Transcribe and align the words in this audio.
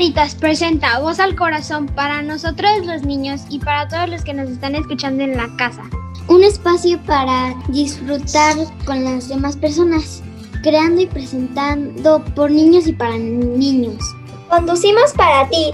Caritas 0.00 0.34
presenta 0.34 0.98
Voz 0.98 1.20
al 1.20 1.36
Corazón 1.36 1.86
para 1.86 2.22
nosotros 2.22 2.86
los 2.86 3.02
niños 3.02 3.42
y 3.50 3.58
para 3.58 3.86
todos 3.86 4.08
los 4.08 4.24
que 4.24 4.32
nos 4.32 4.48
están 4.48 4.74
escuchando 4.74 5.22
en 5.24 5.36
la 5.36 5.46
casa. 5.58 5.82
Un 6.26 6.42
espacio 6.42 6.98
para 7.02 7.54
disfrutar 7.68 8.56
con 8.86 9.04
las 9.04 9.28
demás 9.28 9.58
personas, 9.58 10.22
creando 10.62 11.02
y 11.02 11.06
presentando 11.06 12.24
por 12.34 12.50
niños 12.50 12.86
y 12.86 12.94
para 12.94 13.18
niños. 13.18 14.02
Conducimos 14.48 15.12
para 15.12 15.46
ti. 15.50 15.70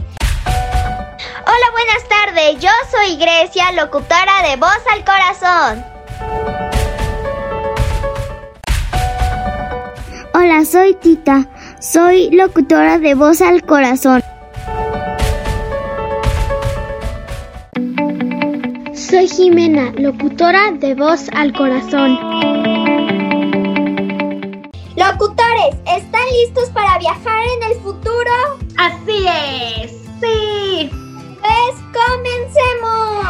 Hola, 1.47 1.71
buenas 1.71 2.09
tardes. 2.09 2.61
Yo 2.61 2.71
soy 2.91 3.15
Grecia, 3.19 3.71
locutora 3.81 4.43
de 4.51 4.57
Voz 4.57 4.83
al 4.93 5.05
Corazón. 5.05 5.85
Hola, 10.35 10.65
soy 10.65 10.95
Tita. 10.95 11.49
Soy 11.81 12.31
locutora 12.31 12.99
de 12.99 13.15
Voz 13.15 13.43
al 13.43 13.63
Corazón. 13.63 14.23
Soy 18.95 19.29
Jimena, 19.29 19.93
locutora 19.99 20.73
de 20.73 20.95
Voz 20.95 21.29
al 21.35 21.53
Corazón. 21.53 22.19
Locutores, 24.97 25.77
¿están 25.87 26.25
listos 26.41 26.71
para 26.73 26.99
viajar 26.99 27.43
en 27.59 27.71
el 27.71 27.79
futuro? 27.83 28.33
Así 28.79 29.27
es, 29.27 29.91
sí. 30.21 30.91
Pues 31.41 31.75
comencemos. 31.93 33.27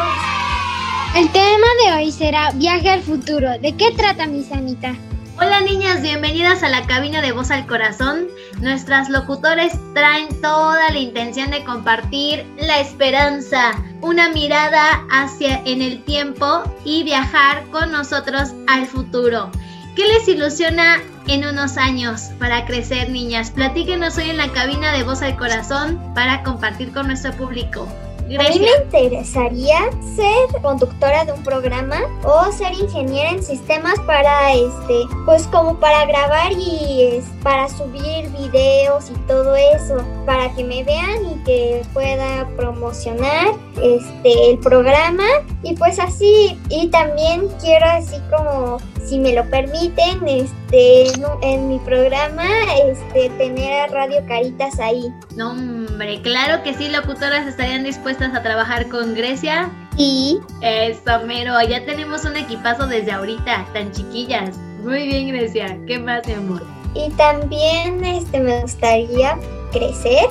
El 1.16 1.28
tema 1.30 1.66
de 1.84 1.96
hoy 1.96 2.12
será 2.12 2.52
Viaje 2.52 2.90
al 2.90 3.02
futuro. 3.02 3.58
¿De 3.58 3.76
qué 3.76 3.90
trata 3.90 4.28
mi 4.28 4.44
sanita? 4.44 4.94
Hola 5.38 5.60
niñas, 5.60 6.00
bienvenidas 6.00 6.62
a 6.62 6.70
la 6.70 6.86
cabina 6.86 7.20
de 7.20 7.32
Voz 7.32 7.50
al 7.50 7.66
Corazón. 7.66 8.26
Nuestras 8.62 9.10
locutores 9.10 9.74
traen 9.92 10.28
toda 10.40 10.90
la 10.90 10.98
intención 10.98 11.50
de 11.50 11.62
compartir 11.62 12.46
la 12.56 12.80
esperanza, 12.80 13.72
una 14.00 14.30
mirada 14.30 15.04
hacia 15.10 15.60
en 15.66 15.82
el 15.82 16.02
tiempo 16.04 16.62
y 16.86 17.04
viajar 17.04 17.66
con 17.70 17.92
nosotros 17.92 18.54
al 18.66 18.86
futuro. 18.86 19.50
¿Qué 19.94 20.08
les 20.08 20.26
ilusiona 20.26 21.02
en 21.26 21.46
unos 21.46 21.76
años 21.76 22.30
para 22.38 22.64
crecer, 22.64 23.10
niñas? 23.10 23.50
Platíquenos 23.50 24.16
hoy 24.16 24.30
en 24.30 24.38
la 24.38 24.50
cabina 24.52 24.90
de 24.92 25.02
Voz 25.02 25.20
al 25.20 25.36
Corazón 25.36 26.00
para 26.14 26.42
compartir 26.44 26.94
con 26.94 27.08
nuestro 27.08 27.32
público. 27.32 27.86
A 28.26 28.48
mí 28.48 28.58
me 28.58 28.84
interesaría 28.84 29.88
ser 30.16 30.60
conductora 30.60 31.24
de 31.24 31.32
un 31.32 31.44
programa 31.44 32.00
o 32.24 32.50
ser 32.50 32.72
ingeniera 32.72 33.30
en 33.30 33.42
sistemas 33.42 34.00
para 34.00 34.52
este, 34.52 35.04
pues 35.24 35.46
como 35.46 35.78
para 35.78 36.06
grabar 36.06 36.50
y 36.50 37.22
para 37.44 37.68
subir 37.68 38.28
videos 38.30 39.10
y 39.10 39.14
todo 39.28 39.54
eso, 39.54 40.04
para 40.26 40.52
que 40.56 40.64
me 40.64 40.82
vean 40.82 41.24
y 41.24 41.44
que 41.44 41.82
pueda 41.94 42.48
promocionar 42.56 43.46
este 43.80 44.50
el 44.50 44.58
programa. 44.58 45.24
Y 45.62 45.74
pues 45.74 46.00
así 46.00 46.58
y 46.68 46.88
también 46.88 47.46
quiero 47.60 47.86
así 47.86 48.16
como 48.28 48.78
si 49.06 49.18
me 49.18 49.32
lo 49.32 49.48
permiten, 49.48 50.26
este, 50.26 51.06
en 51.42 51.68
mi 51.68 51.78
programa, 51.78 52.44
este, 52.84 53.30
tener 53.38 53.72
a 53.72 53.86
Radio 53.86 54.24
Caritas 54.26 54.80
ahí. 54.80 55.12
No, 55.36 55.52
hombre, 55.52 56.20
claro 56.22 56.62
que 56.62 56.74
sí, 56.74 56.88
locutoras 56.88 57.46
estarían 57.46 57.84
dispuestas 57.84 58.34
a 58.34 58.42
trabajar 58.42 58.88
con 58.88 59.14
Grecia. 59.14 59.70
Sí. 59.96 60.40
Eso, 60.60 61.20
mero, 61.26 61.54
ya 61.62 61.84
tenemos 61.84 62.24
un 62.24 62.36
equipazo 62.36 62.86
desde 62.86 63.12
ahorita, 63.12 63.66
tan 63.72 63.92
chiquillas. 63.92 64.56
Muy 64.82 65.06
bien, 65.06 65.28
Grecia. 65.28 65.78
¿Qué 65.86 65.98
más, 65.98 66.26
mi 66.26 66.34
amor? 66.34 66.62
Y 66.94 67.10
también, 67.12 68.04
este, 68.04 68.40
me 68.40 68.60
gustaría 68.60 69.38
crecer 69.72 70.26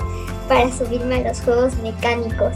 para 0.47 0.71
subirme 0.71 1.15
a 1.15 1.29
los 1.29 1.41
juegos 1.41 1.75
mecánicos 1.77 2.53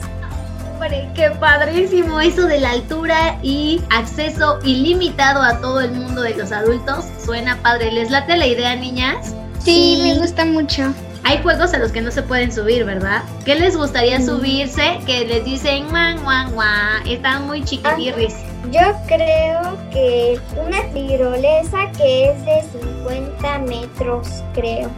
qué 1.14 1.32
padrísimo 1.40 2.22
eso 2.22 2.48
de 2.48 2.60
la 2.60 2.72
altura 2.72 3.38
y 3.44 3.82
acceso 3.90 4.60
ilimitado 4.64 5.42
a 5.42 5.60
todo 5.60 5.82
el 5.82 5.92
mundo 5.92 6.22
de 6.22 6.36
los 6.36 6.52
adultos. 6.52 7.06
Suena 7.24 7.58
padre. 7.62 7.92
¿Les 7.92 8.10
late 8.10 8.38
la 8.38 8.48
idea, 8.48 8.76
niñas? 8.76 9.36
Sí, 9.60 10.00
me 10.02 10.18
gusta 10.18 10.46
mucho. 10.46 10.94
Hay 11.26 11.42
juegos 11.44 11.74
a 11.74 11.80
los 11.80 11.92
que 11.92 12.02
no 12.02 12.12
se 12.12 12.24
pueden 12.24 12.52
subir, 12.52 12.86
¿verdad? 12.86 13.24
¿Qué 13.44 13.56
les 13.56 13.76
gustaría 13.76 14.22
subirse? 14.22 15.00
Que 15.06 15.26
les 15.26 15.44
dicen, 15.44 15.90
guan, 15.90 16.24
guan, 16.24 16.54
guan. 16.54 17.06
Están 17.06 17.46
muy 17.46 17.64
chiquitirris. 17.64 18.36
Ah, 18.36 18.68
yo 18.72 18.96
creo 19.08 19.78
que 19.92 20.40
una 20.58 20.82
tirolesa 20.94 21.92
que 21.98 22.32
es 22.32 22.46
de 22.46 22.64
50 22.82 23.60
metros, 23.60 24.44
creo. 24.54 24.90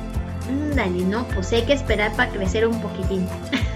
Dale, 0.75 1.03
no, 1.05 1.25
pues 1.29 1.51
hay 1.53 1.63
que 1.63 1.73
esperar 1.73 2.15
para 2.15 2.31
crecer 2.31 2.67
un 2.67 2.79
poquitín. 2.81 3.27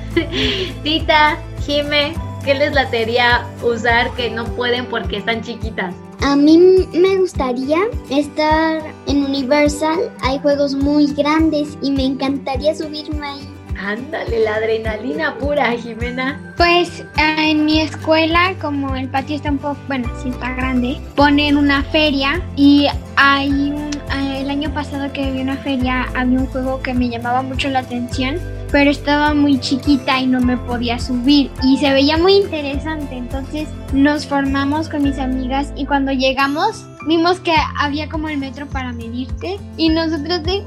Tita, 0.84 1.38
Jime, 1.66 2.14
¿qué 2.44 2.53
les 2.53 2.74
latería 2.74 3.46
usar 3.64 4.12
que 4.16 4.30
no 4.30 4.46
pueden 4.46 4.86
porque 4.86 5.18
están 5.18 5.42
chiquitas? 5.42 5.94
A 6.22 6.36
mí 6.36 6.88
me 6.94 7.18
gustaría 7.18 7.80
estar 8.09 8.81
en 9.08 9.26
Universal. 9.26 10.12
Hay 10.22 10.40
juegos 10.40 10.74
muy 10.74 11.08
grandes 11.14 11.78
y 11.81 11.92
me 11.92 12.06
encantaría 12.06 12.74
subirme 12.74 13.28
ahí. 13.28 13.56
Ándale, 13.78 14.40
la 14.40 14.56
adrenalina 14.56 15.38
pura, 15.38 15.72
Jimena. 15.72 16.53
Pues 16.56 17.03
en 17.18 17.66
mi 17.66 17.82
escuela, 17.82 18.56
como 18.62 18.96
el 18.96 19.09
patio 19.09 19.36
está 19.36 19.52
un 19.52 19.58
poco, 19.58 19.78
bueno, 19.88 20.09
sí 20.24 20.30
está 20.30 20.53
grande, 20.53 20.97
ponen 21.16 21.58
una 21.58 21.84
feria 21.84 22.42
y 22.56 22.88
hay 23.18 23.50
un, 23.50 23.92
eh, 24.18 24.42
el 24.42 24.50
año 24.50 24.74
pasado 24.74 25.12
que 25.12 25.26
había 25.26 25.44
una 25.44 25.58
feria, 25.58 26.08
había 26.16 26.40
un 26.40 26.47
juego 26.47 26.82
que 26.82 26.94
me 26.94 27.09
llamaba 27.09 27.42
mucho 27.42 27.70
la 27.70 27.80
atención 27.80 28.40
pero 28.72 28.92
estaba 28.92 29.34
muy 29.34 29.59
chiquita 29.59 30.20
y 30.20 30.28
no 30.28 30.40
me 30.42 30.58
podía 30.58 31.00
subir 31.00 31.52
y 31.64 31.78
se 31.78 31.92
veía 31.92 32.18
muy 32.18 32.34
interesante. 32.34 33.16
Entonces 33.18 33.68
nos 33.94 34.26
formamos 34.26 34.90
con 34.90 35.03
mis 35.03 35.18
amigas 35.20 35.72
y 35.76 35.86
cuando 35.86 36.12
llegamos 36.12 36.86
vimos 37.08 37.40
que 37.40 37.53
había 37.80 38.09
como 38.09 38.30
el 38.30 38.38
metro 38.38 38.66
para 38.68 38.92
medirte 38.92 39.59
y 39.78 39.90
nosotros 39.90 40.44
de... 40.44 40.64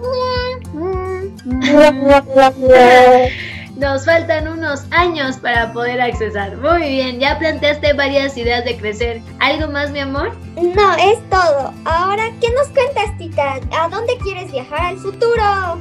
Nos 3.79 4.05
faltan 4.07 4.49
unos 4.49 4.83
años 4.91 5.37
para 5.37 5.73
poder 5.73 6.01
accesar. 6.01 6.57
Muy 6.57 6.81
bien, 6.89 7.21
ya 7.21 7.39
planteaste 7.39 7.93
varias 7.93 8.37
ideas 8.37 8.65
de 8.65 8.77
crecer. 8.77 9.23
¿Algo 9.39 9.71
más, 9.71 9.93
mi 9.93 10.01
amor? 10.01 10.33
No, 10.57 10.95
es 10.97 11.21
todo. 11.31 11.73
Ahora, 11.85 12.25
¿qué 12.41 12.49
nos 12.51 12.67
cuentas, 12.69 13.17
Tita? 13.19 13.61
¿A 13.79 13.89
dónde 13.89 14.19
quieres 14.19 14.51
viajar 14.51 14.81
al 14.81 14.97
futuro? 14.99 15.79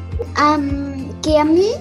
Que 1.27 1.37
a 1.37 1.43
mí 1.43 1.71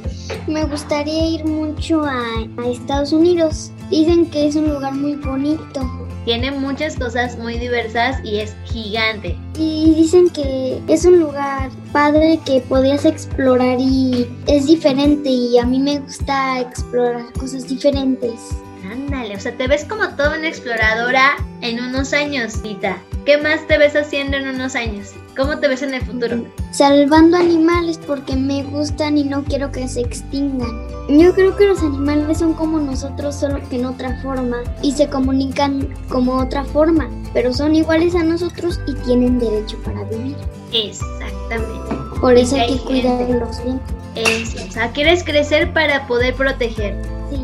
me 0.49 0.65
gustaría 0.65 1.25
ir 1.29 1.45
mucho 1.45 2.05
a, 2.05 2.21
a 2.59 2.69
Estados 2.69 3.13
Unidos. 3.13 3.71
Dicen 3.91 4.29
que 4.29 4.49
es 4.49 4.57
un 4.57 4.69
lugar 4.69 4.93
muy 4.93 5.15
bonito. 5.15 6.09
Tiene 6.25 6.51
muchas 6.51 6.97
cosas 6.97 7.39
muy 7.39 7.57
diversas 7.57 8.17
y 8.25 8.41
es 8.41 8.57
gigante. 8.65 9.39
Y 9.57 9.95
dicen 9.95 10.31
que 10.31 10.83
es 10.89 11.05
un 11.05 11.21
lugar 11.21 11.71
padre 11.93 12.41
que 12.45 12.61
podrías 12.63 13.05
explorar 13.05 13.77
y 13.79 14.27
es 14.49 14.67
diferente 14.67 15.31
y 15.31 15.59
a 15.59 15.65
mí 15.65 15.79
me 15.79 16.01
gusta 16.01 16.59
explorar 16.59 17.33
cosas 17.35 17.69
diferentes. 17.69 18.51
Ándale, 18.91 19.37
o 19.37 19.41
sea, 19.41 19.57
te 19.57 19.69
ves 19.69 19.85
como 19.85 20.09
toda 20.17 20.39
una 20.39 20.49
exploradora 20.49 21.37
en 21.61 21.79
unos 21.79 22.13
años, 22.13 22.61
Tita. 22.63 22.99
¿Qué 23.25 23.39
más 23.39 23.65
te 23.69 23.79
ves 23.79 23.95
haciendo 23.95 24.39
en 24.39 24.49
unos 24.49 24.75
años? 24.75 25.13
¿Cómo 25.37 25.59
te 25.59 25.69
ves 25.69 25.83
en 25.83 25.93
el 25.93 26.03
futuro? 26.03 26.47
Salvando 26.71 27.37
animales 27.37 28.01
porque 28.07 28.35
me 28.35 28.63
gustan 28.63 29.19
y 29.19 29.25
no 29.25 29.45
quiero 29.45 29.71
que 29.71 29.87
se 29.87 30.01
extingan. 30.01 30.71
Yo 31.11 31.35
creo 31.35 31.55
que 31.55 31.67
los 31.67 31.83
animales 31.83 32.39
son 32.39 32.55
como 32.55 32.79
nosotros, 32.79 33.35
solo 33.35 33.61
que 33.69 33.77
en 33.77 33.85
otra 33.85 34.19
forma, 34.23 34.57
y 34.83 34.93
se 34.93 35.09
comunican 35.09 35.89
como 36.09 36.39
otra 36.39 36.65
forma, 36.65 37.11
pero 37.35 37.53
son 37.53 37.75
iguales 37.75 38.15
a 38.15 38.23
nosotros 38.23 38.81
y 38.87 38.95
tienen 39.05 39.39
derecho 39.39 39.77
para 39.85 40.05
vivir. 40.05 40.37
Exactamente. 40.73 41.95
Por 42.19 42.33
eso 42.35 42.57
hay 42.57 42.79
que 42.79 42.85
cuidarlos 42.85 43.63
bien. 43.63 43.81
Eso, 44.15 44.57
o 44.67 44.73
sea, 44.73 44.91
quieres 44.93 45.23
crecer 45.23 45.71
para 45.75 46.07
poder 46.07 46.35
proteger. 46.35 46.97
Sí. 47.31 47.41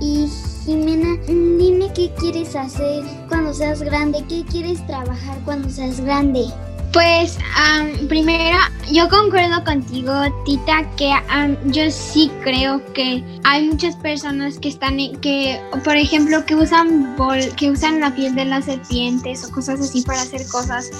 Y 0.00 0.28
Jimena, 0.66 1.16
dime 1.26 1.92
qué 1.94 2.10
quieres 2.18 2.56
hacer 2.56 3.04
cuando 3.28 3.54
seas 3.54 3.82
grande, 3.82 4.24
qué 4.28 4.44
quieres 4.44 4.84
trabajar 4.86 5.38
cuando 5.44 5.70
seas 5.70 6.00
grande. 6.00 6.46
Pues 6.92 7.38
primero, 8.08 8.58
yo 8.90 9.08
concuerdo 9.08 9.62
contigo, 9.64 10.12
Tita, 10.44 10.84
que 10.96 11.12
yo 11.66 11.90
sí 11.90 12.30
creo 12.42 12.84
que 12.92 13.22
hay 13.44 13.68
muchas 13.68 13.94
personas 13.96 14.58
que 14.58 14.68
están, 14.68 14.96
que, 15.20 15.60
por 15.84 15.96
ejemplo, 15.96 16.44
que 16.44 16.56
usan 16.56 17.16
bol, 17.16 17.38
que 17.56 17.70
usan 17.70 18.00
la 18.00 18.12
piel 18.14 18.34
de 18.34 18.46
las 18.46 18.64
serpientes 18.64 19.44
o 19.44 19.50
cosas 19.52 19.80
así 19.80 20.02
para 20.02 20.22
hacer 20.22 20.44
cosas 20.48 20.90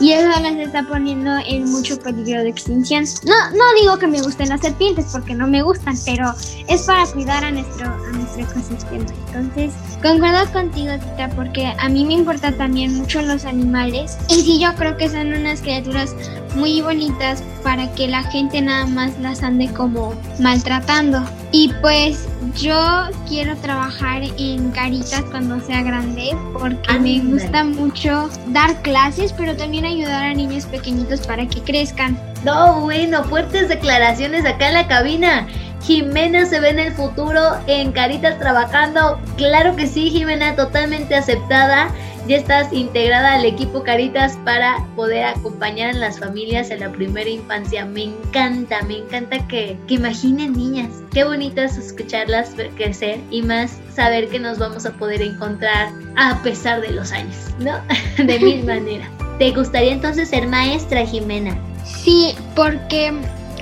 y 0.00 0.10
eso 0.10 0.28
las 0.40 0.56
está 0.56 0.82
poniendo 0.88 1.30
en 1.46 1.70
mucho 1.70 1.98
peligro 2.00 2.42
de 2.42 2.48
extinción. 2.48 3.04
No, 3.24 3.50
no 3.50 3.64
digo 3.80 3.98
que 3.98 4.08
me 4.08 4.20
gusten 4.20 4.48
las 4.48 4.62
serpientes 4.62 5.06
porque 5.12 5.34
no 5.34 5.46
me 5.46 5.62
gustan, 5.62 5.96
pero 6.04 6.34
es 6.66 6.82
para 6.82 7.06
cuidar 7.06 7.44
a 7.44 7.52
nuestro, 7.52 7.86
a 7.86 8.12
nuestro 8.12 8.42
ecosistema. 8.42 9.06
Entonces, 9.28 9.72
concuerdo 10.02 10.50
contigo, 10.52 10.94
Tita, 10.94 11.30
porque 11.36 11.72
a 11.78 11.88
mí 11.88 12.04
me 12.04 12.14
importan 12.14 12.58
también 12.58 12.94
mucho 12.94 13.22
los 13.22 13.44
animales 13.44 14.16
y 14.28 14.42
sí, 14.42 14.60
yo 14.60 14.74
creo 14.74 14.96
que 14.96 15.08
son 15.08 15.35
unas 15.36 15.60
criaturas 15.60 16.14
muy 16.54 16.80
bonitas 16.80 17.42
para 17.62 17.92
que 17.94 18.08
la 18.08 18.22
gente 18.24 18.60
nada 18.60 18.86
más 18.86 19.18
las 19.18 19.42
ande 19.42 19.68
como 19.68 20.14
maltratando. 20.40 21.22
Y 21.52 21.70
pues 21.80 22.26
yo 22.54 23.08
quiero 23.28 23.56
trabajar 23.56 24.22
en 24.38 24.70
Caritas 24.70 25.22
cuando 25.30 25.60
sea 25.60 25.82
grande 25.82 26.36
porque 26.58 26.98
me 26.98 27.20
gusta 27.20 27.64
mucho 27.64 28.28
dar 28.48 28.80
clases, 28.82 29.32
pero 29.32 29.56
también 29.56 29.84
ayudar 29.84 30.24
a 30.24 30.34
niños 30.34 30.64
pequeñitos 30.66 31.26
para 31.26 31.46
que 31.46 31.60
crezcan. 31.60 32.18
No, 32.44 32.80
bueno, 32.80 33.24
fuertes 33.24 33.68
declaraciones 33.68 34.44
acá 34.44 34.68
en 34.68 34.74
la 34.74 34.88
cabina. 34.88 35.46
Jimena 35.82 36.46
se 36.46 36.58
ve 36.58 36.70
en 36.70 36.80
el 36.80 36.92
futuro 36.92 37.40
en 37.66 37.92
Caritas 37.92 38.38
trabajando. 38.38 39.20
Claro 39.36 39.76
que 39.76 39.86
sí, 39.86 40.10
Jimena, 40.10 40.56
totalmente 40.56 41.14
aceptada 41.14 41.88
ya 42.26 42.36
estás 42.36 42.72
integrada 42.72 43.34
al 43.34 43.44
equipo 43.44 43.82
Caritas 43.82 44.36
para 44.44 44.84
poder 44.96 45.24
acompañar 45.24 45.90
a 45.90 45.98
las 45.98 46.18
familias 46.18 46.70
en 46.70 46.80
la 46.80 46.90
primera 46.90 47.28
infancia. 47.28 47.84
Me 47.84 48.04
encanta, 48.04 48.82
me 48.82 48.98
encanta 48.98 49.46
que, 49.46 49.78
que 49.86 49.94
imaginen 49.94 50.52
niñas. 50.52 50.90
Qué 51.12 51.24
bonito 51.24 51.62
es 51.62 51.76
escucharlas 51.76 52.54
crecer 52.76 53.20
y 53.30 53.42
más 53.42 53.78
saber 53.94 54.28
que 54.28 54.38
nos 54.38 54.58
vamos 54.58 54.86
a 54.86 54.92
poder 54.92 55.22
encontrar 55.22 55.90
a 56.16 56.40
pesar 56.42 56.80
de 56.80 56.90
los 56.90 57.12
años, 57.12 57.36
¿no? 57.58 57.80
de 58.24 58.38
mil 58.38 58.64
maneras. 58.66 59.08
¿Te 59.38 59.52
gustaría 59.52 59.92
entonces 59.92 60.30
ser 60.30 60.48
maestra, 60.48 61.04
Jimena? 61.04 61.56
Sí, 61.84 62.34
porque 62.54 63.12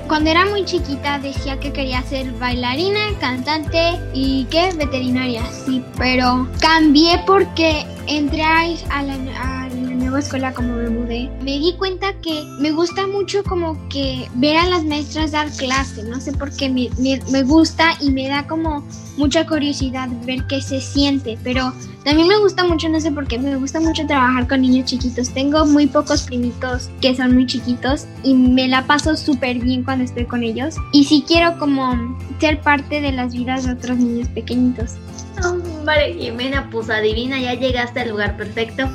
cuando 0.07 0.29
era 0.29 0.45
muy 0.45 0.65
chiquita 0.65 1.19
decía 1.19 1.59
que 1.59 1.73
quería 1.73 2.01
ser 2.03 2.31
bailarina, 2.33 2.99
cantante 3.19 3.99
y 4.13 4.45
que 4.45 4.71
veterinaria, 4.73 5.43
sí, 5.65 5.83
pero 5.97 6.47
cambié 6.59 7.21
porque 7.25 7.85
entré 8.07 8.43
a 8.43 9.03
la, 9.03 9.64
escuela 10.19 10.53
como 10.53 10.75
me 10.75 10.89
mudé, 10.89 11.29
me 11.41 11.59
di 11.59 11.75
cuenta 11.77 12.13
que 12.21 12.43
me 12.59 12.71
gusta 12.71 13.07
mucho 13.07 13.43
como 13.43 13.77
que 13.89 14.27
ver 14.35 14.57
a 14.57 14.69
las 14.69 14.83
maestras 14.83 15.31
dar 15.31 15.49
clase, 15.51 16.03
no 16.03 16.19
sé 16.19 16.33
por 16.33 16.55
qué 16.55 16.69
me, 16.69 16.89
me 17.31 17.43
gusta 17.43 17.93
y 17.99 18.11
me 18.11 18.27
da 18.27 18.47
como 18.47 18.83
mucha 19.17 19.45
curiosidad 19.45 20.09
ver 20.25 20.45
qué 20.47 20.61
se 20.61 20.81
siente, 20.81 21.37
pero 21.43 21.73
también 22.03 22.27
me 22.27 22.37
gusta 22.37 22.63
mucho, 22.63 22.87
no 22.87 23.01
sé 23.01 23.11
por 23.11 23.27
qué, 23.27 23.39
me 23.39 23.55
gusta 23.55 23.79
mucho 23.79 24.05
trabajar 24.05 24.47
con 24.47 24.61
niños 24.61 24.85
chiquitos. 24.85 25.29
Tengo 25.29 25.65
muy 25.65 25.87
pocos 25.87 26.21
primitos 26.21 26.89
que 27.01 27.15
son 27.15 27.33
muy 27.33 27.47
chiquitos 27.47 28.05
y 28.23 28.35
me 28.35 28.67
la 28.67 28.85
paso 28.85 29.17
súper 29.17 29.57
bien 29.57 29.83
cuando 29.83 30.03
estoy 30.03 30.25
con 30.25 30.43
ellos. 30.43 30.75
Y 30.91 31.05
sí 31.05 31.23
quiero 31.27 31.57
como 31.57 32.15
ser 32.39 32.61
parte 32.61 33.01
de 33.01 33.11
las 33.11 33.33
vidas 33.33 33.65
de 33.65 33.73
otros 33.73 33.97
niños 33.97 34.27
pequeñitos. 34.29 34.93
Vale, 35.83 36.13
Jimena, 36.13 36.69
pues 36.69 36.89
adivina, 36.89 37.39
ya 37.39 37.55
llegaste 37.55 38.01
al 38.01 38.09
lugar 38.09 38.37
perfecto, 38.37 38.87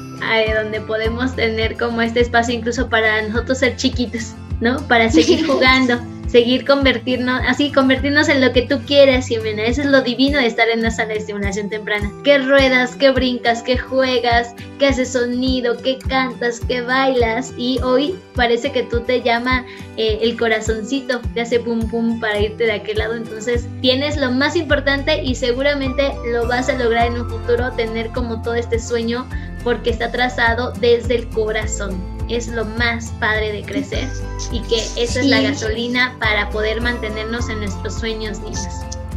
donde 0.55 0.81
podemos 0.81 1.35
tener 1.35 1.77
como 1.77 2.03
este 2.03 2.21
espacio 2.21 2.55
incluso 2.55 2.89
para 2.89 3.23
nosotros 3.23 3.59
ser 3.59 3.77
chiquitos, 3.77 4.35
¿no? 4.61 4.77
Para 4.89 5.11
seguir 5.11 5.47
jugando 5.47 6.01
seguir 6.31 6.65
convertirnos, 6.65 7.43
así 7.47 7.73
convertirnos 7.73 8.29
en 8.29 8.41
lo 8.41 8.53
que 8.53 8.63
tú 8.63 8.79
quieras, 8.87 9.27
Jimena. 9.27 9.65
Eso 9.65 9.81
es 9.81 9.89
lo 9.89 10.01
divino 10.03 10.39
de 10.39 10.47
estar 10.47 10.69
en 10.69 10.81
una 10.81 10.91
sala 10.91 11.09
de 11.11 11.19
estimulación 11.19 11.69
temprana. 11.69 12.11
Que 12.23 12.39
ruedas, 12.39 12.95
que 12.95 13.11
brincas, 13.11 13.63
que 13.63 13.77
juegas, 13.77 14.55
que 14.79 14.87
haces 14.87 15.13
sonido, 15.13 15.77
que 15.79 15.99
cantas, 15.99 16.61
que 16.61 16.83
bailas. 16.83 17.53
Y 17.57 17.81
hoy 17.83 18.15
parece 18.37 18.71
que 18.71 18.85
tú 18.85 19.01
te 19.01 19.23
llama 19.23 19.67
eh, 19.97 20.21
el 20.23 20.39
corazoncito, 20.39 21.21
te 21.35 21.41
hace 21.41 21.59
pum 21.59 21.81
pum 21.91 22.21
para 22.21 22.39
irte 22.39 22.65
de 22.65 22.73
aquel 22.73 22.99
lado. 22.99 23.17
Entonces 23.17 23.67
tienes 23.81 24.17
lo 24.17 24.31
más 24.31 24.55
importante 24.55 25.23
y 25.23 25.35
seguramente 25.35 26.13
lo 26.33 26.47
vas 26.47 26.69
a 26.69 26.75
lograr 26.75 27.09
en 27.09 27.21
un 27.21 27.29
futuro, 27.29 27.73
tener 27.73 28.11
como 28.11 28.41
todo 28.43 28.55
este 28.55 28.79
sueño 28.79 29.27
porque 29.63 29.91
está 29.91 30.11
trazado 30.11 30.73
desde 30.73 31.17
el 31.17 31.29
corazón 31.29 32.01
es 32.29 32.49
lo 32.49 32.65
más 32.65 33.11
padre 33.19 33.53
de 33.53 33.63
crecer 33.63 34.09
y 34.53 34.61
que 34.61 34.79
esa 34.97 35.21
es 35.21 35.27
la 35.27 35.41
gasolina 35.41 36.17
para 36.21 36.49
poder 36.51 36.81
mantenernos 36.81 37.49
en 37.49 37.61
nuestros 37.61 37.95
sueños 37.95 38.39
niños. 38.41 38.69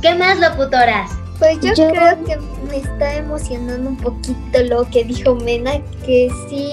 ¿Qué 0.01 0.15
más, 0.15 0.39
locutoras? 0.39 1.11
Pues 1.39 1.59
yo, 1.61 1.73
creo 1.73 2.23
que 2.25 2.37
me 2.69 2.77
está 2.77 3.15
emocionando 3.15 3.89
un 3.89 3.97
poquito 3.97 4.63
lo 4.63 4.89
que 4.89 5.03
dijo 5.03 5.35
Mena, 5.35 5.73
que 6.05 6.29
sí, 6.49 6.69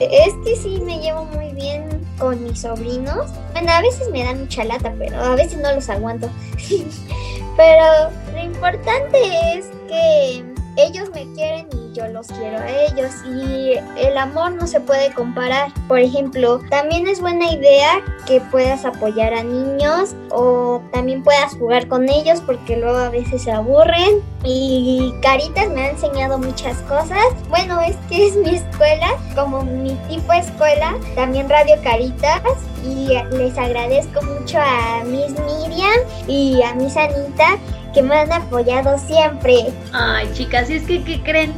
es 0.00 0.32
que 0.44 0.56
sí 0.56 0.80
me 0.80 0.98
llevo 1.00 1.24
muy 1.26 1.52
bien 1.52 1.88
con 2.18 2.42
mis 2.42 2.60
sobrinos. 2.60 3.30
Bueno, 3.52 3.72
a 3.72 3.80
veces 3.80 4.08
me 4.10 4.24
dan 4.24 4.40
mucha 4.40 4.64
lata, 4.64 4.94
pero 4.98 5.20
a 5.20 5.34
veces 5.34 5.58
no 5.58 5.72
los 5.72 5.88
aguanto. 5.88 6.30
pero 7.56 8.10
lo 8.32 8.42
importante 8.42 9.18
es 9.54 9.66
que 9.88 10.44
ellos 10.76 11.10
me 11.14 11.30
quieren 11.32 11.66
y 11.72 11.92
yo 11.94 12.06
los 12.08 12.26
quiero 12.26 12.58
a 12.58 12.68
ellos 12.68 13.12
y 13.24 13.72
el 13.98 14.18
amor 14.18 14.52
no 14.52 14.66
se 14.66 14.80
puede 14.80 15.12
comparar. 15.12 15.72
Por 15.88 15.98
ejemplo, 15.98 16.60
también 16.70 17.06
es 17.06 17.20
buena 17.20 17.50
idea 17.50 18.02
que 18.26 18.40
puedas 18.40 18.84
apoyar 18.84 19.32
a 19.32 19.42
niños 19.42 20.14
o 20.30 20.82
también 20.92 21.22
puedas 21.22 21.54
jugar 21.54 21.88
con 21.88 22.08
ellos 22.08 22.42
porque 22.44 22.76
luego 22.76 22.98
a 22.98 23.08
veces 23.08 23.42
se 23.42 23.52
aburren 23.52 24.20
y 24.44 25.12
Caritas 25.22 25.68
me 25.70 25.82
ha 25.82 25.90
enseñado 25.90 26.38
muchas 26.38 26.76
cosas. 26.82 27.24
Bueno, 27.48 27.80
es 27.80 27.96
que 28.08 28.26
es 28.26 28.36
mi 28.36 28.56
escuela, 28.56 29.08
como 29.34 29.62
mi 29.62 29.94
tipo 30.08 30.32
de 30.32 30.38
escuela, 30.40 30.96
también 31.14 31.48
Radio 31.48 31.76
Caritas 31.82 32.42
y 32.84 33.08
les 33.36 33.56
agradezco 33.58 34.22
mucho 34.22 34.58
a 34.60 35.02
Miss 35.04 35.32
Miriam 35.40 35.98
y 36.28 36.62
a 36.62 36.74
Miss 36.74 36.96
Anita 36.96 37.58
que 37.96 38.02
me 38.02 38.14
han 38.14 38.30
apoyado 38.30 38.98
siempre. 38.98 39.72
Ay, 39.90 40.28
chicas, 40.34 40.68
y 40.68 40.74
es 40.74 40.82
que, 40.82 41.02
¿qué 41.02 41.22
creen? 41.22 41.54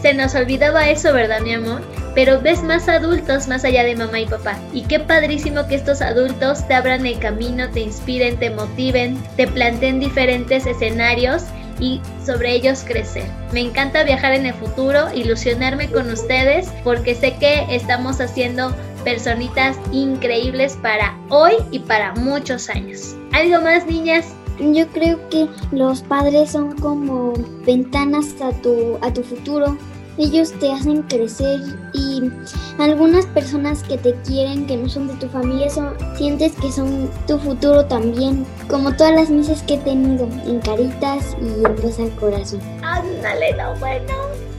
Se 0.00 0.14
nos 0.14 0.36
olvidaba 0.36 0.88
eso, 0.88 1.12
¿verdad, 1.12 1.40
mi 1.40 1.52
amor? 1.52 1.82
Pero 2.14 2.40
ves 2.40 2.62
más 2.62 2.88
adultos 2.88 3.48
más 3.48 3.64
allá 3.64 3.82
de 3.82 3.96
mamá 3.96 4.20
y 4.20 4.26
papá. 4.26 4.56
Y 4.72 4.82
qué 4.82 5.00
padrísimo 5.00 5.66
que 5.66 5.74
estos 5.74 6.00
adultos 6.00 6.66
te 6.68 6.74
abran 6.74 7.06
el 7.06 7.18
camino, 7.18 7.68
te 7.70 7.80
inspiren, 7.80 8.38
te 8.38 8.50
motiven, 8.50 9.20
te 9.36 9.48
planteen 9.48 9.98
diferentes 9.98 10.64
escenarios 10.64 11.42
y 11.80 12.00
sobre 12.24 12.52
ellos 12.52 12.84
crecer. 12.86 13.24
Me 13.52 13.60
encanta 13.60 14.04
viajar 14.04 14.34
en 14.34 14.46
el 14.46 14.54
futuro, 14.54 15.12
ilusionarme 15.12 15.90
con 15.90 16.08
ustedes 16.08 16.68
porque 16.84 17.16
sé 17.16 17.34
que 17.40 17.66
estamos 17.68 18.20
haciendo 18.20 18.72
personitas 19.02 19.76
increíbles 19.90 20.78
para 20.82 21.18
hoy 21.30 21.54
y 21.72 21.80
para 21.80 22.14
muchos 22.14 22.70
años. 22.70 23.16
¿Algo 23.32 23.60
más, 23.60 23.86
niñas? 23.86 24.34
Yo 24.60 24.86
creo 24.88 25.18
que 25.30 25.48
los 25.72 26.02
padres 26.02 26.50
son 26.50 26.76
como 26.76 27.32
ventanas 27.64 28.34
a 28.42 28.52
tu, 28.52 28.98
a 29.00 29.12
tu 29.12 29.22
futuro. 29.22 29.76
Ellos 30.18 30.52
te 30.60 30.70
hacen 30.70 31.02
crecer 31.04 31.60
y 31.94 32.30
algunas 32.78 33.24
personas 33.26 33.82
que 33.82 33.96
te 33.96 34.12
quieren, 34.22 34.66
que 34.66 34.76
no 34.76 34.88
son 34.88 35.08
de 35.08 35.14
tu 35.14 35.28
familia, 35.28 35.70
son, 35.70 35.94
sientes 36.16 36.52
que 36.56 36.70
son 36.70 37.08
tu 37.26 37.38
futuro 37.38 37.86
también. 37.86 38.44
Como 38.68 38.94
todas 38.94 39.14
las 39.14 39.30
misas 39.30 39.62
que 39.62 39.74
he 39.74 39.78
tenido 39.78 40.28
en 40.46 40.60
Caritas 40.60 41.36
y 41.40 41.64
en 41.64 42.04
al 42.04 42.14
Corazón. 42.16 42.60
Ándale, 42.82 43.54
no 43.56 43.74
bueno. 43.76 44.49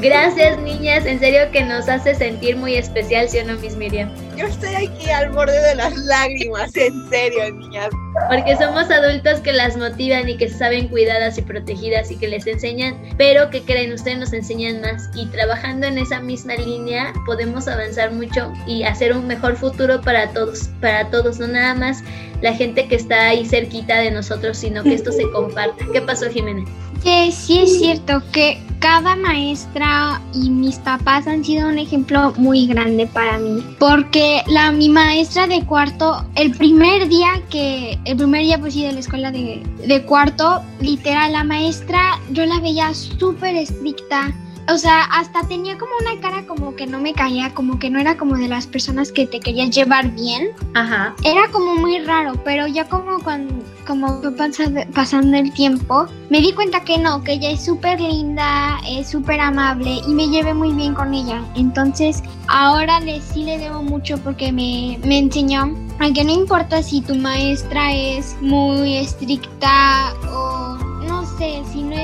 Gracias, 0.00 0.58
niñas. 0.58 1.06
En 1.06 1.20
serio 1.20 1.42
que 1.52 1.62
nos 1.62 1.88
hace 1.88 2.14
sentir 2.14 2.56
muy 2.56 2.74
especial, 2.74 3.28
¿sí 3.28 3.38
o 3.38 3.44
no, 3.44 3.56
Miss 3.58 3.76
Miriam? 3.76 4.10
Yo 4.36 4.46
estoy 4.46 4.74
aquí 4.74 5.10
al 5.10 5.30
borde 5.30 5.60
de 5.60 5.76
las 5.76 5.96
lágrimas, 5.96 6.74
en 6.74 7.08
serio, 7.08 7.54
niñas. 7.54 7.90
Porque 8.28 8.56
somos 8.56 8.90
adultos 8.90 9.38
que 9.40 9.52
las 9.52 9.76
motivan 9.76 10.28
y 10.28 10.36
que 10.36 10.48
saben 10.48 10.88
cuidadas 10.88 11.38
y 11.38 11.42
protegidas 11.42 12.10
y 12.10 12.16
que 12.16 12.26
les 12.26 12.46
enseñan, 12.48 13.00
pero 13.16 13.48
que 13.50 13.62
creen, 13.62 13.92
ustedes 13.92 14.18
nos 14.18 14.32
enseñan 14.32 14.80
más. 14.80 15.08
Y 15.14 15.26
trabajando 15.26 15.86
en 15.86 15.98
esa 15.98 16.20
misma 16.20 16.56
línea 16.56 17.12
podemos 17.24 17.68
avanzar 17.68 18.10
mucho 18.10 18.52
y 18.66 18.82
hacer 18.82 19.12
un 19.12 19.28
mejor 19.28 19.56
futuro 19.56 20.00
para 20.00 20.28
todos, 20.30 20.68
para 20.80 21.08
todos, 21.10 21.38
no 21.38 21.46
nada 21.46 21.74
más 21.74 22.02
la 22.40 22.52
gente 22.52 22.88
que 22.88 22.96
está 22.96 23.28
ahí 23.28 23.46
cerquita 23.46 23.98
de 23.98 24.10
nosotros, 24.10 24.58
sino 24.58 24.82
que 24.82 24.94
esto 24.94 25.12
se 25.12 25.30
comparta. 25.30 25.84
¿Qué 25.92 26.00
pasó, 26.00 26.28
Jimena? 26.28 26.64
Que 27.04 27.30
sí 27.30 27.60
es 27.60 27.78
cierto 27.78 28.20
que 28.32 28.60
cada 28.82 29.14
maestra 29.14 30.20
y 30.34 30.50
mis 30.50 30.76
papás 30.80 31.28
han 31.28 31.44
sido 31.44 31.68
un 31.68 31.78
ejemplo 31.78 32.34
muy 32.36 32.66
grande 32.66 33.06
para 33.06 33.38
mí. 33.38 33.64
Porque 33.78 34.42
la, 34.48 34.72
mi 34.72 34.88
maestra 34.88 35.46
de 35.46 35.64
cuarto, 35.64 36.26
el 36.34 36.50
primer 36.50 37.08
día 37.08 37.40
que, 37.48 37.96
el 38.04 38.16
primer 38.16 38.42
día 38.42 38.58
pues 38.58 38.74
sí 38.74 38.84
de 38.84 38.92
la 38.92 38.98
escuela 38.98 39.30
de, 39.30 39.62
de 39.86 40.02
cuarto, 40.02 40.62
literal, 40.80 41.32
la 41.32 41.44
maestra 41.44 42.18
yo 42.32 42.44
la 42.44 42.58
veía 42.58 42.92
súper 42.92 43.54
estricta 43.54 44.34
o 44.68 44.78
sea, 44.78 45.04
hasta 45.04 45.42
tenía 45.48 45.78
como 45.78 45.92
una 46.00 46.20
cara 46.20 46.46
como 46.46 46.74
que 46.74 46.86
no 46.86 47.00
me 47.00 47.12
caía, 47.12 47.54
como 47.54 47.78
que 47.78 47.90
no 47.90 47.98
era 47.98 48.16
como 48.16 48.36
de 48.36 48.48
las 48.48 48.66
personas 48.66 49.12
que 49.12 49.26
te 49.26 49.40
querías 49.40 49.70
llevar 49.70 50.10
bien. 50.12 50.50
Ajá. 50.74 51.14
Era 51.24 51.48
como 51.50 51.74
muy 51.74 51.98
raro, 52.00 52.34
pero 52.44 52.66
ya 52.66 52.88
como 52.88 53.18
cuando 53.20 53.54
como 53.86 54.20
fue 54.20 54.32
pasando, 54.32 55.36
el 55.36 55.52
tiempo, 55.52 56.06
me 56.30 56.40
di 56.40 56.52
cuenta 56.52 56.80
que 56.84 56.98
no, 56.98 57.22
que 57.22 57.32
ella 57.32 57.50
es 57.50 57.64
súper 57.64 58.00
linda, 58.00 58.78
es 58.88 59.10
súper 59.10 59.40
amable 59.40 60.00
y 60.06 60.14
me 60.14 60.28
llevé 60.28 60.54
muy 60.54 60.72
bien 60.72 60.94
con 60.94 61.12
ella. 61.14 61.42
Entonces, 61.56 62.22
ahora 62.48 63.00
le, 63.00 63.20
sí 63.20 63.44
le 63.44 63.58
debo 63.58 63.82
mucho 63.82 64.18
porque 64.18 64.52
me, 64.52 64.98
me 65.04 65.18
enseñó 65.18 65.74
a 65.98 66.12
que 66.12 66.24
no 66.24 66.32
importa 66.32 66.82
si 66.82 67.00
tu 67.00 67.14
maestra 67.14 67.92
es 67.92 68.36
muy 68.40 68.96
estricta 68.96 70.14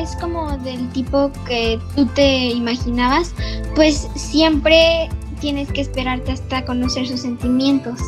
es 0.09 0.17
como 0.17 0.57
del 0.59 0.89
tipo 0.91 1.31
que 1.47 1.79
tú 1.95 2.07
te 2.07 2.47
imaginabas, 2.49 3.35
pues 3.75 4.09
siempre 4.17 5.09
tienes 5.41 5.71
que 5.73 5.83
esperarte 5.83 6.33
hasta 6.33 6.65
conocer 6.65 7.07
sus 7.07 7.21
sentimientos. 7.21 7.99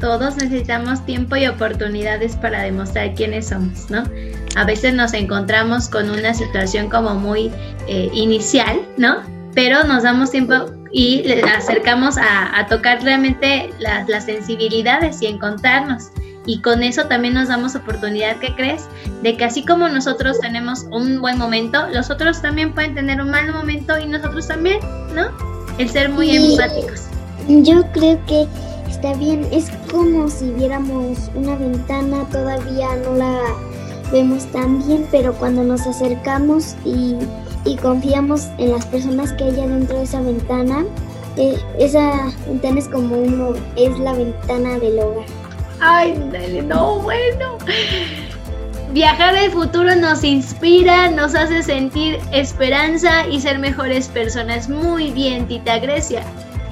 Todos 0.00 0.36
necesitamos 0.36 1.04
tiempo 1.06 1.36
y 1.36 1.46
oportunidades 1.46 2.34
para 2.36 2.62
demostrar 2.62 3.14
quiénes 3.14 3.48
somos, 3.48 3.88
¿no? 3.88 4.02
a 4.56 4.64
veces 4.64 4.94
nos 4.94 5.14
encontramos 5.14 5.88
con 5.88 6.10
una 6.10 6.34
situación 6.34 6.88
como 6.88 7.14
muy 7.14 7.50
eh, 7.88 8.10
inicial, 8.12 8.82
¿no? 8.96 9.22
Pero 9.54 9.84
nos 9.84 10.02
damos 10.02 10.30
tiempo 10.30 10.54
y 10.92 11.22
le 11.22 11.42
acercamos 11.42 12.16
a, 12.18 12.66
tocar 12.68 13.02
realmente 13.02 13.70
las, 13.78 14.08
las 14.08 14.26
sensibilidades 14.26 15.22
y 15.22 15.26
encontrarnos. 15.26 16.10
Y 16.44 16.60
con 16.60 16.82
eso 16.82 17.04
también 17.06 17.34
nos 17.34 17.48
damos 17.48 17.74
oportunidad, 17.76 18.36
¿qué 18.38 18.54
crees? 18.54 18.86
De 19.22 19.36
que 19.36 19.44
así 19.44 19.64
como 19.64 19.88
nosotros 19.88 20.40
tenemos 20.40 20.86
un 20.90 21.20
buen 21.20 21.38
momento, 21.38 21.86
los 21.92 22.10
otros 22.10 22.42
también 22.42 22.74
pueden 22.74 22.94
tener 22.94 23.20
un 23.20 23.30
mal 23.30 23.52
momento 23.52 23.98
y 23.98 24.06
nosotros 24.06 24.48
también, 24.48 24.80
¿no? 25.14 25.30
El 25.78 25.88
ser 25.88 26.08
muy 26.08 26.34
empáticos. 26.34 27.02
Yo 27.48 27.84
creo 27.92 28.18
que 28.26 28.46
está 28.88 29.14
bien, 29.14 29.46
es 29.52 29.70
como 29.90 30.28
si 30.28 30.50
viéramos 30.50 31.30
una 31.34 31.56
ventana, 31.56 32.24
todavía 32.30 32.88
no 33.04 33.14
la 33.14 33.40
vemos 34.12 34.44
tan 34.52 34.86
bien, 34.86 35.06
pero 35.10 35.32
cuando 35.34 35.62
nos 35.62 35.86
acercamos 35.86 36.76
y, 36.84 37.16
confiamos 37.80 38.48
en 38.58 38.70
las 38.72 38.84
personas 38.86 39.32
que 39.32 39.44
hay 39.44 39.52
dentro 39.52 39.96
de 39.96 40.04
esa 40.04 40.20
ventana, 40.20 40.84
eh, 41.36 41.56
esa 41.78 42.30
ventana 42.46 42.78
es 42.78 42.88
como 42.88 43.16
uno, 43.16 43.54
es 43.76 43.98
la 43.98 44.12
ventana 44.12 44.78
del 44.78 44.98
hogar. 44.98 45.41
Ay, 45.84 46.14
dale, 46.30 46.62
no, 46.62 47.00
bueno. 47.00 47.58
Viajar 48.92 49.34
al 49.34 49.50
futuro 49.50 49.96
nos 49.96 50.22
inspira, 50.22 51.10
nos 51.10 51.34
hace 51.34 51.60
sentir 51.64 52.20
esperanza 52.30 53.26
y 53.26 53.40
ser 53.40 53.58
mejores 53.58 54.06
personas. 54.06 54.68
Muy 54.68 55.10
bien, 55.10 55.48
Tita 55.48 55.80
Grecia. 55.80 56.22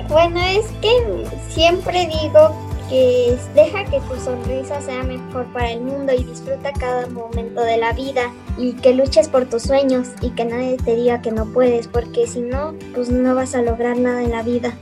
Bueno, 0.08 0.40
es 0.40 0.66
que 0.80 1.26
siempre 1.48 2.08
digo 2.22 2.54
que 2.88 3.36
deja 3.56 3.84
que 3.86 4.00
tu 4.00 4.20
sonrisa 4.20 4.80
sea 4.80 5.02
mejor 5.02 5.46
para 5.46 5.72
el 5.72 5.80
mundo 5.80 6.12
y 6.12 6.22
disfruta 6.22 6.72
cada 6.78 7.08
momento 7.08 7.62
de 7.62 7.78
la 7.78 7.92
vida 7.92 8.32
y 8.58 8.74
que 8.74 8.94
luches 8.94 9.28
por 9.28 9.46
tus 9.46 9.62
sueños 9.62 10.08
y 10.20 10.30
que 10.30 10.44
nadie 10.44 10.76
te 10.76 10.94
diga 10.94 11.20
que 11.20 11.32
no 11.32 11.46
puedes, 11.46 11.88
porque 11.88 12.28
si 12.28 12.42
no, 12.42 12.74
pues 12.94 13.10
no 13.10 13.34
vas 13.34 13.56
a 13.56 13.62
lograr 13.62 13.96
nada 13.96 14.22
en 14.22 14.30
la 14.30 14.42
vida. 14.42 14.72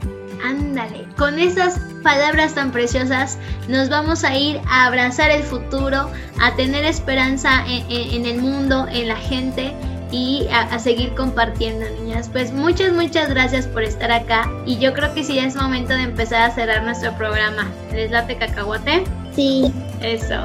Ándale, 0.43 1.07
con 1.17 1.39
esas 1.39 1.79
palabras 2.03 2.55
tan 2.55 2.71
preciosas 2.71 3.37
nos 3.67 3.89
vamos 3.89 4.23
a 4.23 4.35
ir 4.35 4.59
a 4.69 4.85
abrazar 4.85 5.31
el 5.31 5.43
futuro, 5.43 6.09
a 6.41 6.55
tener 6.55 6.85
esperanza 6.85 7.63
en, 7.67 8.25
el 8.25 8.41
mundo, 8.41 8.87
en 8.89 9.07
la 9.07 9.17
gente 9.17 9.73
y 10.11 10.47
a, 10.51 10.79
seguir 10.79 11.13
compartiendo, 11.15 11.85
niñas. 12.01 12.29
Pues 12.31 12.51
muchas, 12.51 12.93
muchas 12.93 13.29
gracias 13.29 13.67
por 13.67 13.83
estar 13.83 14.11
acá 14.11 14.49
y 14.65 14.77
yo 14.79 14.93
creo 14.93 15.13
que 15.13 15.23
sí 15.23 15.37
es 15.37 15.55
momento 15.55 15.93
de 15.93 16.03
empezar 16.03 16.41
a 16.43 16.51
cerrar 16.51 16.83
nuestro 16.83 17.15
programa. 17.17 17.69
¿Les 17.91 18.11
late 18.11 18.37
cacahuate? 18.37 19.03
Sí. 19.35 19.71
Eso. 20.01 20.35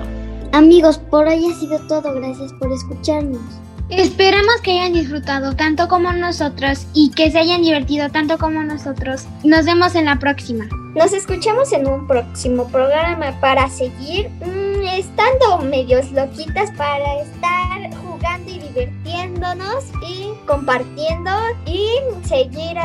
Amigos, 0.52 0.98
por 0.98 1.26
hoy 1.26 1.50
ha 1.50 1.54
sido 1.58 1.78
todo. 1.86 2.14
Gracias 2.14 2.52
por 2.54 2.72
escucharnos. 2.72 3.63
Esperamos 3.90 4.62
que 4.62 4.72
hayan 4.72 4.94
disfrutado 4.94 5.54
tanto 5.54 5.88
como 5.88 6.10
nosotros 6.12 6.86
y 6.94 7.10
que 7.10 7.30
se 7.30 7.38
hayan 7.38 7.62
divertido 7.62 8.08
tanto 8.08 8.38
como 8.38 8.62
nosotros. 8.62 9.26
Nos 9.44 9.66
vemos 9.66 9.94
en 9.94 10.06
la 10.06 10.18
próxima. 10.18 10.66
Nos 10.94 11.12
escuchamos 11.12 11.70
en 11.72 11.86
un 11.86 12.06
próximo 12.06 12.66
programa 12.68 13.38
para 13.40 13.68
seguir 13.68 14.30
mm, 14.40 14.84
estando 14.86 15.58
medios 15.58 16.10
loquitas 16.12 16.70
para 16.72 17.20
estar 17.20 17.94
jugando 18.02 18.50
y 18.50 18.58
divirtiéndonos 18.60 19.84
y 20.08 20.32
compartiendo 20.46 21.30
y 21.66 21.86
seguir 22.26 22.78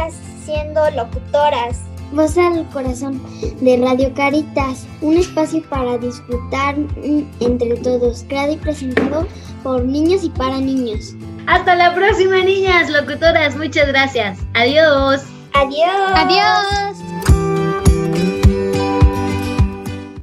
siendo 0.43 0.89
locutoras. 0.91 1.79
Voz 2.11 2.37
al 2.37 2.67
corazón 2.71 3.21
de 3.61 3.77
Radio 3.77 4.11
Caritas, 4.15 4.85
un 5.01 5.15
espacio 5.15 5.61
para 5.69 5.97
disfrutar 5.97 6.77
mm, 6.77 7.23
entre 7.39 7.77
todos, 7.77 8.25
creado 8.27 8.53
y 8.53 8.57
presentado 8.57 9.27
por 9.63 9.83
niños 9.83 10.23
y 10.23 10.29
para 10.29 10.59
niños. 10.59 11.15
Hasta 11.47 11.75
la 11.75 11.93
próxima, 11.93 12.37
niñas 12.43 12.89
locutoras. 12.89 13.55
Muchas 13.55 13.87
gracias. 13.87 14.39
Adiós. 14.53 15.23
Adiós. 15.53 16.11
Adiós. 16.15 16.88